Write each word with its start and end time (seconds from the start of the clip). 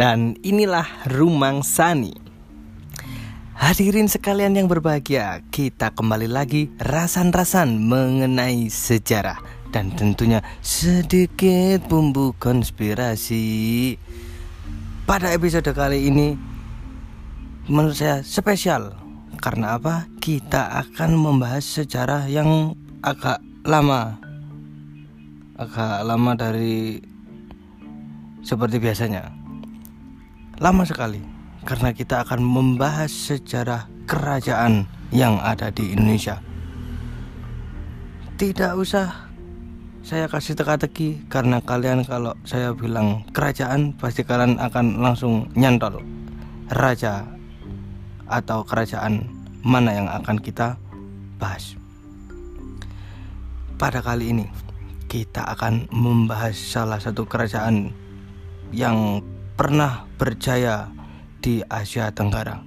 Dan 0.00 0.32
inilah 0.40 0.88
Rumang 1.12 1.60
Sani. 1.60 2.16
Hadirin 3.52 4.08
sekalian 4.08 4.56
yang 4.56 4.72
berbahagia 4.72 5.44
Kita 5.52 5.92
kembali 5.92 6.24
lagi 6.24 6.72
rasan-rasan 6.80 7.76
mengenai 7.76 8.72
sejarah 8.72 9.36
Dan 9.68 9.92
tentunya 9.92 10.40
sedikit 10.64 11.84
bumbu 11.84 12.32
konspirasi. 12.40 14.00
Pada 15.04 15.36
episode 15.36 15.68
kali 15.76 16.08
ini 16.08 16.32
Menurut 17.68 18.00
saya 18.00 18.24
spesial. 18.24 18.96
Karena 19.36 19.76
apa? 19.76 20.08
Kita 20.16 20.80
akan 20.80 21.12
membahas 21.12 21.60
sejarah 21.60 22.24
yang 22.24 22.72
agak 23.04 23.44
lama. 23.68 24.16
Agak 25.60 26.08
lama 26.08 26.32
dari 26.40 27.04
seperti 28.40 28.80
biasanya 28.80 29.39
lama 30.60 30.84
sekali 30.84 31.24
karena 31.64 31.96
kita 31.96 32.20
akan 32.20 32.44
membahas 32.44 33.08
sejarah 33.08 33.88
kerajaan 34.04 34.84
yang 35.08 35.40
ada 35.40 35.72
di 35.72 35.96
Indonesia. 35.96 36.44
Tidak 38.36 38.76
usah 38.76 39.32
saya 40.04 40.28
kasih 40.28 40.56
teka-teki 40.60 41.28
karena 41.32 41.64
kalian 41.64 42.04
kalau 42.04 42.36
saya 42.44 42.76
bilang 42.76 43.24
kerajaan 43.32 43.96
pasti 43.96 44.20
kalian 44.20 44.60
akan 44.60 45.00
langsung 45.00 45.48
nyantol 45.56 46.04
raja 46.68 47.24
atau 48.28 48.60
kerajaan 48.60 49.24
mana 49.64 49.96
yang 49.96 50.08
akan 50.12 50.36
kita 50.40 50.76
bahas. 51.40 51.72
Pada 53.80 54.04
kali 54.04 54.36
ini 54.36 54.46
kita 55.08 55.40
akan 55.56 55.88
membahas 55.88 56.52
salah 56.52 57.00
satu 57.00 57.24
kerajaan 57.24 57.96
yang 58.76 59.24
pernah 59.60 60.08
berjaya 60.16 60.88
di 61.44 61.60
Asia 61.68 62.08
Tenggara. 62.08 62.64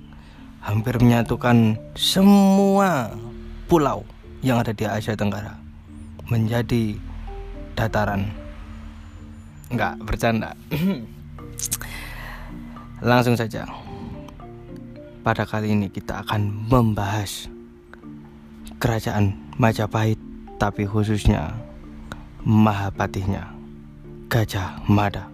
Hampir 0.62 1.02
menyatukan 1.02 1.74
semua 1.98 3.10
pulau 3.66 4.06
yang 4.46 4.62
ada 4.62 4.78
di 4.78 4.86
Asia 4.86 5.18
Tenggara 5.18 5.58
menjadi 6.30 6.94
dataran. 7.74 8.30
Enggak 9.74 9.98
bercanda. 10.06 10.54
Langsung 13.10 13.34
saja. 13.34 13.66
Pada 15.26 15.50
kali 15.50 15.74
ini 15.74 15.90
kita 15.90 16.22
akan 16.22 16.70
membahas 16.70 17.50
kerajaan 18.78 19.34
Majapahit 19.58 20.22
tapi 20.62 20.86
khususnya 20.86 21.58
Mahapatihnya 22.46 23.50
Gajah 24.28 24.84
Mada 24.86 25.33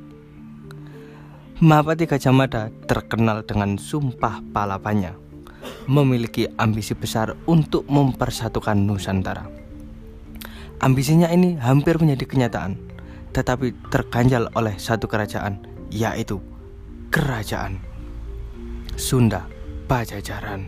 Mahapati 1.59 2.07
Gajah 2.07 2.31
Mada 2.31 2.71
terkenal 2.87 3.43
dengan 3.43 3.75
sumpah 3.75 4.39
palapannya, 4.55 5.11
memiliki 5.91 6.47
ambisi 6.55 6.95
besar 6.95 7.35
untuk 7.51 7.83
mempersatukan 7.91 8.79
Nusantara. 8.79 9.43
Ambisinya 10.79 11.27
ini 11.27 11.59
hampir 11.59 11.99
menjadi 11.99 12.23
kenyataan, 12.31 12.79
tetapi 13.35 13.75
terganjal 13.91 14.47
oleh 14.55 14.79
satu 14.79 15.11
kerajaan, 15.11 15.59
yaitu 15.91 16.39
Kerajaan 17.11 17.83
Sunda 18.95 19.43
Pajajaran. 19.91 20.63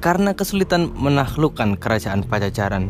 Karena 0.00 0.32
kesulitan 0.32 0.88
menaklukkan 0.96 1.76
kerajaan 1.76 2.24
Pajajaran, 2.24 2.88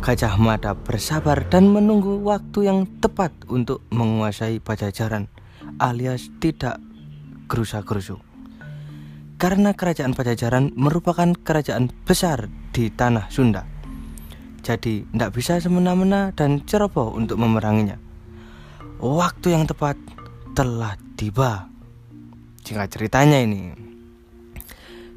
Gajah 0.00 0.40
Mada 0.40 0.72
bersabar 0.72 1.44
dan 1.52 1.68
menunggu 1.68 2.24
waktu 2.24 2.72
yang 2.72 2.88
tepat 3.04 3.36
untuk 3.52 3.84
menguasai 3.92 4.56
Pajajaran 4.56 5.28
alias 5.76 6.32
tidak 6.40 6.80
gerusa-gerusu. 7.52 8.16
Karena 9.36 9.76
kerajaan 9.76 10.16
Pajajaran 10.16 10.72
merupakan 10.72 11.36
kerajaan 11.36 11.92
besar 12.08 12.48
di 12.72 12.88
tanah 12.88 13.28
Sunda. 13.28 13.68
Jadi 14.64 15.04
tidak 15.04 15.36
bisa 15.36 15.60
semena-mena 15.60 16.32
dan 16.32 16.64
ceroboh 16.64 17.12
untuk 17.12 17.36
memeranginya. 17.36 18.00
Waktu 19.04 19.52
yang 19.52 19.68
tepat 19.68 20.00
telah 20.56 20.96
tiba. 21.20 21.68
Jika 22.64 22.88
ceritanya 22.88 23.44
ini, 23.44 23.76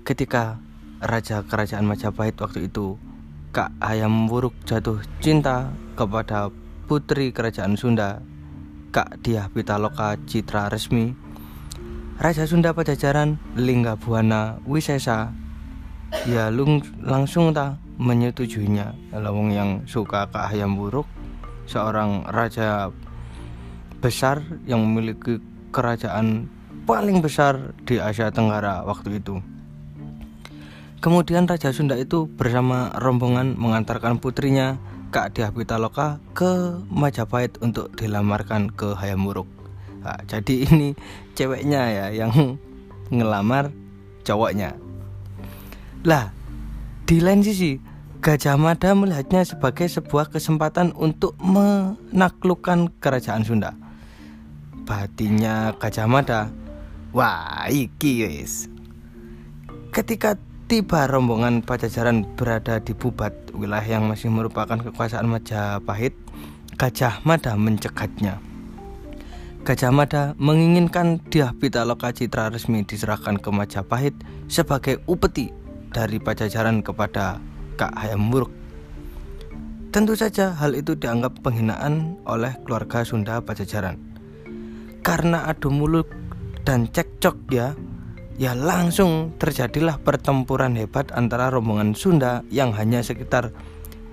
ketika 0.03 0.59
Raja 0.99 1.39
Kerajaan 1.47 1.87
Majapahit 1.87 2.35
waktu 2.35 2.67
itu 2.67 2.99
Kak 3.53 3.69
Ayam 3.77 4.25
Wuruk 4.25 4.57
jatuh 4.65 4.97
cinta 5.21 5.69
kepada 5.93 6.49
putri 6.89 7.29
kerajaan 7.29 7.77
Sunda 7.77 8.17
Kak 8.89 9.21
Diah 9.21 9.45
Pitaloka 9.45 10.17
Citra 10.25 10.73
Resmi. 10.73 11.13
Raja 12.17 12.49
Sunda 12.49 12.73
Pajajaran 12.73 13.37
Lingga 13.53 13.93
Buana 13.93 14.57
Wisesa. 14.65 15.29
Ya 16.25 16.49
lung, 16.49 16.81
langsung 16.97 17.53
tak 17.53 17.77
menyetujuinya. 18.01 18.97
Lawang 19.21 19.53
yang 19.53 19.85
suka 19.85 20.25
Kak 20.33 20.49
Ayam 20.49 20.73
Wuruk 20.73 21.05
seorang 21.69 22.25
raja 22.33 22.89
besar 24.01 24.41
yang 24.65 24.81
memiliki 24.81 25.37
kerajaan 25.69 26.49
paling 26.89 27.21
besar 27.21 27.77
di 27.85 28.01
Asia 28.01 28.33
Tenggara 28.33 28.81
waktu 28.81 29.21
itu 29.21 29.37
Kemudian 31.03 31.51
Raja 31.51 31.75
Sunda 31.75 31.99
itu 31.99 32.31
bersama 32.31 32.87
rombongan 32.95 33.59
mengantarkan 33.59 34.23
putrinya 34.23 34.79
Kak 35.11 35.35
Diah 35.35 35.51
Pitaloka 35.51 36.23
ke 36.31 36.79
Majapahit 36.87 37.59
untuk 37.59 37.91
dilamarkan 37.99 38.71
ke 38.71 38.95
Hayam 38.95 39.27
Wuruk. 39.27 39.43
Nah, 39.99 40.23
jadi 40.23 40.63
ini 40.71 40.95
ceweknya 41.35 41.91
ya 41.91 42.05
yang 42.23 42.55
ngelamar 43.11 43.75
cowoknya. 44.23 44.79
Lah, 46.07 46.31
di 47.03 47.19
lain 47.19 47.43
sisi 47.43 47.83
Gajah 48.23 48.55
Mada 48.55 48.95
melihatnya 48.95 49.43
sebagai 49.43 49.91
sebuah 49.91 50.31
kesempatan 50.31 50.95
untuk 50.95 51.35
menaklukkan 51.43 52.95
kerajaan 53.03 53.43
Sunda. 53.43 53.75
Batinya 54.87 55.75
Gajah 55.75 56.07
Mada, 56.07 56.47
wah 57.11 57.67
iki 57.67 58.23
wis. 58.23 58.71
Ketika 59.91 60.39
tiba 60.73 61.05
rombongan 61.05 61.61
Pajajaran 61.61 62.25
berada 62.33 62.81
di 62.81 62.97
Bubat, 62.97 63.29
wilayah 63.53 64.01
yang 64.01 64.09
masih 64.09 64.33
merupakan 64.33 64.73
kekuasaan 64.73 65.29
Majapahit, 65.29 66.17
Gajah 66.81 67.21
Mada 67.21 67.53
mencegahnya. 67.53 68.41
Gajah 69.61 69.93
Mada 69.93 70.33
menginginkan 70.41 71.21
Diah 71.29 71.53
Pitaloka 71.53 72.09
Citra 72.09 72.49
resmi 72.49 72.81
diserahkan 72.81 73.37
ke 73.37 73.53
Majapahit 73.53 74.17
sebagai 74.49 74.97
upeti 75.05 75.53
dari 75.93 76.17
Pajajaran 76.17 76.81
kepada 76.81 77.37
Kak 77.77 77.93
Hayam 77.93 78.33
Wuruk. 78.33 78.49
Tentu 79.93 80.17
saja 80.17 80.57
hal 80.57 80.73
itu 80.73 80.97
dianggap 80.97 81.37
penghinaan 81.45 82.17
oleh 82.25 82.57
keluarga 82.65 83.05
Sunda 83.05 83.37
Pajajaran. 83.45 84.01
Karena 85.05 85.45
adu 85.45 85.69
mulut 85.69 86.09
dan 86.65 86.89
cekcok 86.89 87.37
ya 87.53 87.77
ya 88.37 88.57
langsung 88.57 89.35
terjadilah 89.37 90.01
pertempuran 90.01 90.73
hebat 90.77 91.13
antara 91.13 91.53
rombongan 91.53 91.93
Sunda 91.93 92.41
yang 92.49 92.73
hanya 92.73 93.05
sekitar 93.05 93.53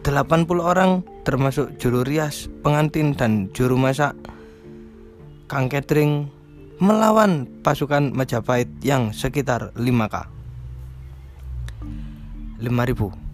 80 0.05 0.49
orang 0.61 1.05
termasuk 1.29 1.77
juru 1.77 2.01
rias, 2.05 2.49
pengantin 2.65 3.13
dan 3.13 3.53
juru 3.53 3.77
masak 3.77 4.17
Kang 5.45 5.69
Catering 5.69 6.31
melawan 6.81 7.45
pasukan 7.61 8.17
Majapahit 8.17 8.69
yang 8.81 9.13
sekitar 9.13 9.77
5K 9.77 10.15
5000 12.61 13.31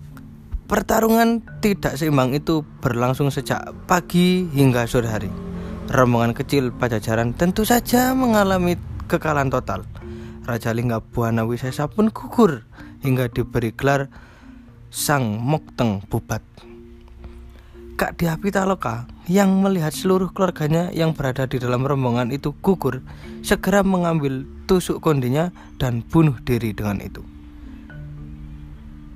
Pertarungan 0.66 1.46
tidak 1.62 1.94
seimbang 1.94 2.34
itu 2.34 2.66
berlangsung 2.82 3.30
sejak 3.30 3.70
pagi 3.86 4.50
hingga 4.50 4.82
sore 4.90 5.06
hari. 5.06 5.30
Rombongan 5.86 6.34
kecil 6.34 6.74
Pajajaran 6.74 7.38
tentu 7.38 7.62
saja 7.62 8.10
mengalami 8.18 8.74
kekalahan 9.06 9.46
total. 9.46 9.86
Raja 10.46 10.70
Lingga 10.70 11.02
Buana 11.02 11.42
Wisesa 11.42 11.90
pun 11.90 12.14
gugur 12.14 12.62
hingga 13.02 13.26
diberi 13.26 13.74
gelar 13.74 14.06
Sang 14.94 15.42
Mokteng 15.42 16.06
Bubat. 16.06 16.40
Kak 17.98 18.14
Diah 18.20 18.38
Pitaloka 18.38 19.10
yang 19.26 19.58
melihat 19.58 19.90
seluruh 19.90 20.30
keluarganya 20.30 20.94
yang 20.94 21.18
berada 21.18 21.50
di 21.50 21.58
dalam 21.58 21.82
rombongan 21.82 22.30
itu 22.30 22.54
gugur 22.62 23.02
segera 23.42 23.82
mengambil 23.82 24.46
tusuk 24.70 25.02
kondinya 25.02 25.50
dan 25.82 26.06
bunuh 26.06 26.38
diri 26.46 26.70
dengan 26.70 27.02
itu. 27.02 27.26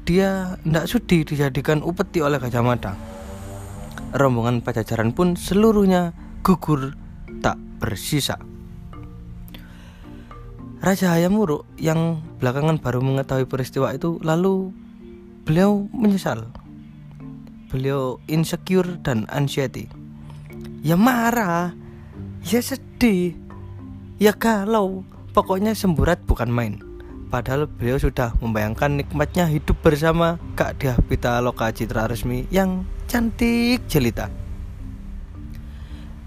Dia 0.02 0.58
tidak 0.66 0.88
sudi 0.90 1.22
dijadikan 1.22 1.86
upeti 1.86 2.18
oleh 2.18 2.42
Gajah 2.42 2.64
Mada. 2.66 2.98
Rombongan 4.10 4.66
pajajaran 4.66 5.14
pun 5.14 5.38
seluruhnya 5.38 6.10
gugur 6.42 6.98
tak 7.38 7.54
bersisa. 7.78 8.49
Raja 10.80 11.12
Hayam 11.12 11.36
Wuruk 11.36 11.68
yang 11.76 12.24
belakangan 12.40 12.80
baru 12.80 13.04
mengetahui 13.04 13.44
peristiwa 13.44 13.92
itu 13.92 14.16
lalu 14.24 14.72
beliau 15.44 15.84
menyesal. 15.92 16.48
Beliau 17.68 18.16
insecure 18.26 18.96
dan 19.04 19.28
anxiety. 19.28 19.86
Ya 20.80 20.96
marah, 20.96 21.76
ya 22.40 22.64
sedih, 22.64 23.36
Ya 24.20 24.36
kalau 24.36 25.00
pokoknya 25.32 25.72
semburat 25.72 26.20
bukan 26.28 26.52
main. 26.52 26.76
Padahal 27.32 27.64
beliau 27.64 27.96
sudah 27.96 28.36
membayangkan 28.44 29.00
nikmatnya 29.00 29.48
hidup 29.48 29.80
bersama 29.80 30.36
Kak 30.60 30.76
Diah 30.76 31.00
Pitaloka 31.08 31.72
Citra 31.72 32.04
Resmi 32.04 32.44
yang 32.52 32.84
cantik 33.08 33.80
jelita. 33.88 34.28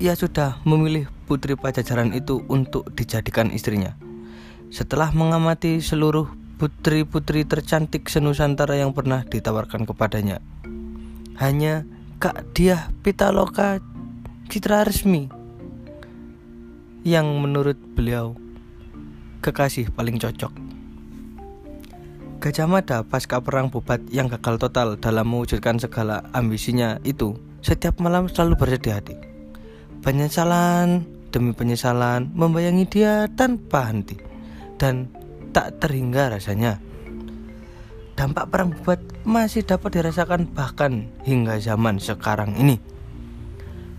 Ia 0.02 0.18
sudah 0.18 0.58
memilih 0.66 1.06
putri 1.30 1.54
pajajaran 1.54 2.18
itu 2.18 2.42
untuk 2.50 2.90
dijadikan 2.98 3.54
istrinya. 3.54 4.03
Setelah 4.74 5.14
mengamati 5.14 5.78
seluruh 5.86 6.34
putri-putri 6.58 7.46
tercantik 7.46 8.10
senusantara 8.10 8.74
yang 8.74 8.90
pernah 8.90 9.22
ditawarkan 9.22 9.86
kepadanya, 9.86 10.42
hanya 11.38 11.86
Kak 12.18 12.58
Diah 12.58 12.90
Pitaloka 13.06 13.78
Citra 14.50 14.82
Resmi 14.82 15.30
yang 17.06 17.30
menurut 17.38 17.78
beliau 17.94 18.34
kekasih 19.46 19.94
paling 19.94 20.18
cocok. 20.18 20.50
Gajah 22.42 22.66
Mada 22.66 23.06
pasca 23.06 23.38
perang 23.46 23.70
bubat 23.70 24.02
yang 24.10 24.26
gagal 24.26 24.58
total 24.58 24.98
dalam 24.98 25.30
mewujudkan 25.30 25.78
segala 25.78 26.26
ambisinya 26.34 26.98
itu 27.06 27.38
setiap 27.62 28.02
malam 28.02 28.26
selalu 28.26 28.58
bersedih 28.58 28.98
hati. 28.98 29.22
Penyesalan 30.02 31.06
demi 31.30 31.54
penyesalan 31.54 32.34
membayangi 32.34 32.90
dia 32.90 33.30
tanpa 33.38 33.94
henti 33.94 34.33
dan 34.82 35.10
tak 35.54 35.78
terhingga 35.80 36.34
rasanya. 36.34 36.82
Dampak 38.14 38.54
perang 38.54 38.74
bubat 38.78 39.02
masih 39.26 39.66
dapat 39.66 39.98
dirasakan 39.98 40.46
bahkan 40.54 41.10
hingga 41.26 41.58
zaman 41.58 41.98
sekarang 41.98 42.54
ini. 42.62 42.78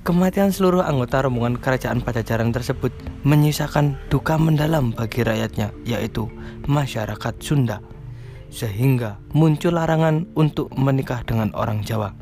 Kematian 0.04 0.52
seluruh 0.52 0.84
anggota 0.84 1.24
rombongan 1.24 1.56
kerajaan 1.56 2.04
Pajajaran 2.04 2.52
tersebut 2.52 2.92
menyisakan 3.24 3.96
duka 4.12 4.36
mendalam 4.36 4.92
bagi 4.92 5.24
rakyatnya, 5.24 5.72
yaitu 5.88 6.28
masyarakat 6.68 7.34
Sunda, 7.40 7.80
sehingga 8.52 9.16
muncul 9.32 9.80
larangan 9.80 10.28
untuk 10.36 10.68
menikah 10.76 11.24
dengan 11.24 11.56
orang 11.56 11.80
Jawa. 11.80 12.12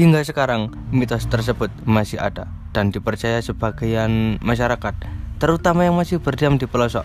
Hingga 0.00 0.24
sekarang, 0.24 0.72
mitos 0.88 1.28
tersebut 1.28 1.68
masih 1.84 2.16
ada 2.16 2.48
dan 2.72 2.88
dipercaya 2.88 3.44
sebagian 3.44 4.40
masyarakat, 4.40 4.96
terutama 5.36 5.84
yang 5.84 5.96
masih 5.96 6.20
berdiam 6.20 6.56
di 6.56 6.64
pelosok. 6.64 7.04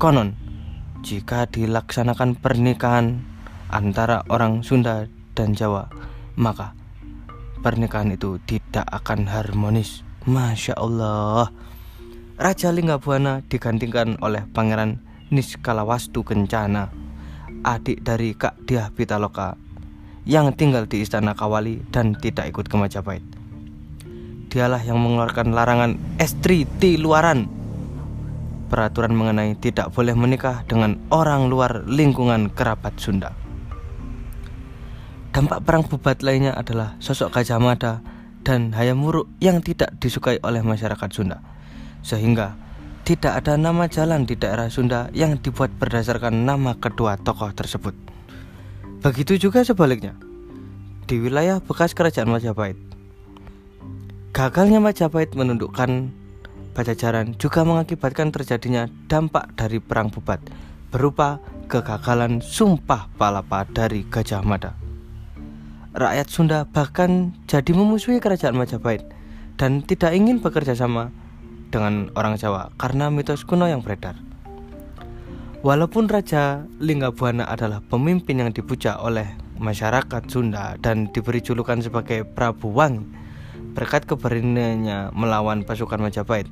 Konon, 0.00 0.36
jika 1.00 1.48
dilaksanakan 1.48 2.36
pernikahan 2.36 3.24
antara 3.72 4.24
orang 4.28 4.60
Sunda 4.60 5.08
dan 5.32 5.56
Jawa, 5.56 5.88
maka 6.36 6.76
pernikahan 7.64 8.12
itu 8.12 8.40
tidak 8.44 8.84
akan 8.88 9.28
harmonis. 9.28 10.04
Masya 10.28 10.76
Allah. 10.76 11.48
Raja 12.36 12.72
Linggabuana 12.72 13.44
digantikan 13.48 14.20
oleh 14.20 14.44
Pangeran 14.52 15.00
Niskalawastu 15.32 16.24
Kencana, 16.24 16.92
adik 17.64 18.04
dari 18.04 18.36
Kak 18.36 18.64
Diah 18.64 18.88
Pitaloka, 18.92 19.56
yang 20.28 20.52
tinggal 20.56 20.84
di 20.88 21.04
Istana 21.04 21.32
Kawali 21.32 21.84
dan 21.88 22.16
tidak 22.16 22.52
ikut 22.52 22.68
ke 22.68 22.76
Majapahit. 22.76 23.39
Dialah 24.50 24.82
yang 24.82 24.98
mengeluarkan 24.98 25.54
larangan 25.54 25.94
estri 26.18 26.66
di 26.66 26.98
luaran 26.98 27.46
peraturan 28.70 29.14
mengenai 29.14 29.58
tidak 29.58 29.90
boleh 29.90 30.14
menikah 30.14 30.62
dengan 30.70 30.94
orang 31.10 31.50
luar 31.50 31.82
lingkungan 31.90 32.50
kerabat 32.54 32.94
Sunda. 33.02 33.34
Dampak 35.34 35.66
perang 35.66 35.86
bubat 35.86 36.22
lainnya 36.22 36.54
adalah 36.54 36.94
sosok 37.02 37.34
Gajah 37.34 37.58
Mada 37.58 38.02
dan 38.46 38.74
Hayam 38.74 39.02
Wuruk 39.02 39.30
yang 39.42 39.62
tidak 39.62 39.94
disukai 39.98 40.38
oleh 40.42 40.62
masyarakat 40.62 41.10
Sunda. 41.10 41.42
Sehingga 42.02 42.54
tidak 43.06 43.42
ada 43.42 43.58
nama 43.58 43.90
jalan 43.90 44.26
di 44.26 44.38
daerah 44.38 44.70
Sunda 44.70 45.10
yang 45.14 45.38
dibuat 45.38 45.70
berdasarkan 45.78 46.46
nama 46.46 46.78
kedua 46.78 47.18
tokoh 47.18 47.50
tersebut. 47.54 47.94
Begitu 49.02 49.38
juga 49.50 49.66
sebaliknya 49.66 50.14
di 51.10 51.18
wilayah 51.18 51.58
bekas 51.58 51.90
kerajaan 51.94 52.30
Majapahit. 52.30 52.78
Gagalnya 54.30 54.78
Majapahit 54.78 55.34
menundukkan 55.34 56.10
Pajajaran 56.70 57.34
juga 57.34 57.66
mengakibatkan 57.66 58.30
terjadinya 58.30 58.86
dampak 59.10 59.50
dari 59.58 59.82
perang 59.82 60.06
bubat 60.06 60.38
berupa 60.94 61.42
kegagalan 61.66 62.38
sumpah 62.38 63.10
palapa 63.18 63.66
dari 63.66 64.06
Gajah 64.06 64.46
Mada 64.46 64.80
rakyat 65.94 66.28
Sunda 66.30 66.58
bahkan 66.70 67.34
jadi 67.50 67.74
memusuhi 67.74 68.22
kerajaan 68.22 68.54
Majapahit 68.54 69.02
dan 69.58 69.82
tidak 69.82 70.14
ingin 70.14 70.38
bekerja 70.38 70.78
sama 70.78 71.10
dengan 71.74 72.10
orang 72.14 72.38
Jawa 72.38 72.70
karena 72.78 73.10
mitos 73.10 73.42
kuno 73.46 73.66
yang 73.66 73.82
beredar. 73.82 74.14
Walaupun 75.60 76.08
Raja 76.08 76.64
Linggabuana 76.80 77.44
adalah 77.44 77.84
pemimpin 77.84 78.40
yang 78.40 78.48
dipuja 78.48 78.96
oleh 78.96 79.28
masyarakat 79.60 80.24
Sunda 80.24 80.80
dan 80.80 81.12
diberi 81.12 81.44
julukan 81.44 81.84
sebagai 81.84 82.24
Prabu 82.24 82.72
Wangi 82.72 83.19
berkat 83.72 84.06
keberaniannya 84.06 85.14
melawan 85.14 85.62
pasukan 85.64 85.98
Majapahit, 85.98 86.50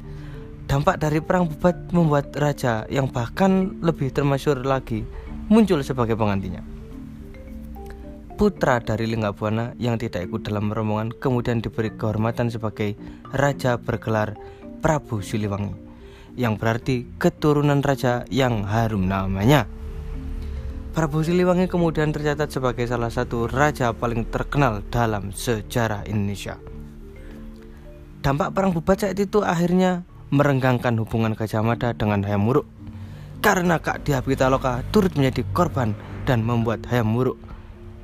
dampak 0.66 1.00
dari 1.02 1.18
perang 1.18 1.50
bubat 1.50 1.90
membuat 1.90 2.32
raja 2.36 2.88
yang 2.88 3.10
bahkan 3.10 3.76
lebih 3.82 4.12
termasyur 4.14 4.62
lagi 4.62 5.02
muncul 5.48 5.80
sebagai 5.80 6.14
penggantinya 6.14 6.78
putra 8.38 8.78
dari 8.78 9.10
Linggabuana 9.10 9.74
yang 9.82 9.98
tidak 9.98 10.30
ikut 10.30 10.46
dalam 10.46 10.70
rombongan 10.70 11.10
kemudian 11.10 11.58
diberi 11.58 11.90
kehormatan 11.90 12.54
sebagai 12.54 12.94
raja 13.34 13.74
bergelar 13.74 14.38
Prabu 14.78 15.18
Siliwangi 15.18 15.74
yang 16.38 16.54
berarti 16.54 17.18
keturunan 17.18 17.82
raja 17.82 18.22
yang 18.30 18.62
harum 18.62 19.10
namanya. 19.10 19.66
Prabu 20.94 21.26
Siliwangi 21.26 21.66
kemudian 21.66 22.14
tercatat 22.14 22.54
sebagai 22.54 22.86
salah 22.86 23.10
satu 23.10 23.50
raja 23.50 23.90
paling 23.90 24.30
terkenal 24.30 24.86
dalam 24.86 25.34
sejarah 25.34 26.06
Indonesia. 26.06 26.54
Dampak 28.18 28.50
perang 28.50 28.74
bubat 28.74 28.98
saat 28.98 29.14
itu 29.14 29.46
akhirnya 29.46 30.02
merenggangkan 30.34 30.98
hubungan 30.98 31.38
Gajah 31.38 31.62
Mada 31.62 31.94
dengan 31.94 32.20
Hayam 32.26 32.50
Wuruk 32.50 32.66
karena 33.38 33.78
Kak 33.78 34.02
Diah 34.02 34.18
Pitaloka 34.18 34.82
turut 34.90 35.14
menjadi 35.14 35.46
korban 35.54 35.94
dan 36.26 36.42
membuat 36.42 36.82
Hayam 36.90 37.14
Wuruk 37.14 37.38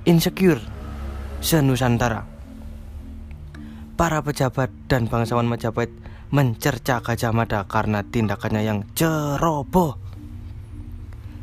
insecure 0.06 0.62
senusantara. 1.42 2.24
Para 3.94 4.22
pejabat 4.22 4.70
dan 4.86 5.06
bangsawan 5.06 5.46
Majapahit 5.46 5.90
mencerca 6.30 7.02
Gajah 7.02 7.34
Mada 7.34 7.66
karena 7.66 8.06
tindakannya 8.06 8.62
yang 8.62 8.78
ceroboh. 8.94 9.98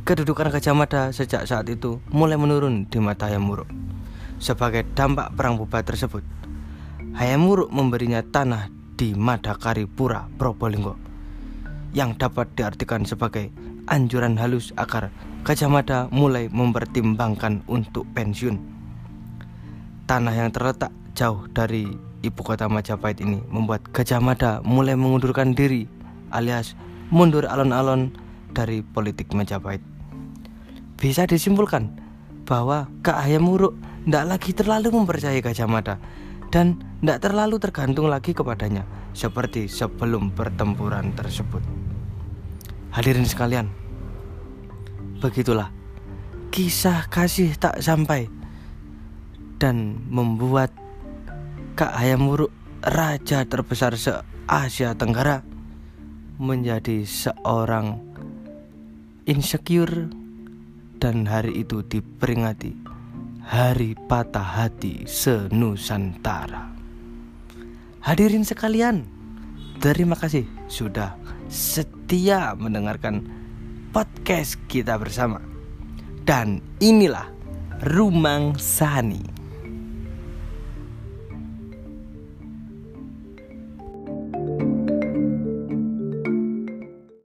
Kedudukan 0.08 0.50
Gajah 0.50 0.76
Mada 0.76 1.02
sejak 1.14 1.46
saat 1.46 1.68
itu 1.70 2.02
mulai 2.10 2.40
menurun 2.40 2.88
di 2.90 2.98
mata 3.04 3.28
Hayam 3.28 3.52
Wuruk. 3.52 3.70
Sebagai 4.42 4.88
dampak 4.98 5.38
perang 5.38 5.62
bubat 5.62 5.86
tersebut, 5.86 6.26
Hayam 7.12 7.44
Wuruk 7.44 7.76
memberinya 7.76 8.24
tanah 8.24 8.72
di 8.96 9.12
Madakari 9.12 9.84
Pura 9.84 10.32
Probolinggo 10.40 10.96
yang 11.92 12.16
dapat 12.16 12.48
diartikan 12.56 13.04
sebagai 13.04 13.52
anjuran 13.92 14.40
halus 14.40 14.72
agar 14.80 15.12
Gajah 15.44 15.68
Mada 15.68 16.00
mulai 16.08 16.48
mempertimbangkan 16.48 17.68
untuk 17.68 18.08
pensiun. 18.16 18.56
Tanah 20.08 20.32
yang 20.32 20.56
terletak 20.56 20.96
jauh 21.12 21.52
dari 21.52 21.92
ibu 22.24 22.42
kota 22.48 22.72
Majapahit 22.72 23.20
ini 23.20 23.44
membuat 23.52 23.84
Gajah 23.92 24.24
Mada 24.24 24.64
mulai 24.64 24.96
mengundurkan 24.96 25.52
diri 25.52 25.92
alias 26.32 26.80
mundur 27.12 27.44
alon-alon 27.44 28.16
dari 28.56 28.80
politik 28.88 29.36
Majapahit. 29.36 29.84
Bisa 30.96 31.28
disimpulkan 31.28 31.92
bahwa 32.48 32.88
Kak 33.04 33.28
Hayam 33.28 33.52
Wuruk 33.52 33.76
tidak 34.08 34.26
lagi 34.32 34.52
terlalu 34.56 34.96
mempercayai 34.96 35.44
Gajah 35.44 35.68
Mada 35.68 36.00
dan 36.52 36.78
tidak 37.00 37.24
terlalu 37.24 37.58
tergantung 37.58 38.12
lagi 38.12 38.36
kepadanya 38.36 38.86
seperti 39.16 39.72
sebelum 39.72 40.36
pertempuran 40.36 41.16
tersebut. 41.16 41.64
Hadirin 42.92 43.24
sekalian, 43.24 43.72
Begitulah 45.22 45.70
kisah 46.50 47.06
kasih 47.14 47.54
tak 47.54 47.78
sampai 47.78 48.26
dan 49.62 50.02
membuat 50.10 50.74
Kak 51.78 51.94
Hayam 51.94 52.26
Wuruk 52.26 52.50
raja 52.82 53.46
terbesar 53.46 53.94
se 54.02 54.18
Asia 54.50 54.98
Tenggara 54.98 55.46
menjadi 56.42 57.06
seorang 57.06 58.02
insecure 59.30 60.10
dan 60.98 61.30
hari 61.30 61.62
itu 61.62 61.86
diperingati 61.86 62.91
Hari 63.52 64.00
Patah 64.08 64.64
Hati 64.64 65.04
Senusantara. 65.04 66.72
Hadirin 68.00 68.48
sekalian, 68.48 69.04
terima 69.84 70.16
kasih 70.16 70.48
sudah 70.72 71.20
setia 71.52 72.56
mendengarkan 72.56 73.28
podcast 73.92 74.56
kita 74.72 74.96
bersama. 74.96 75.44
Dan 76.24 76.64
inilah 76.80 77.28
Rumang 77.84 78.56
Sani. 78.56 79.41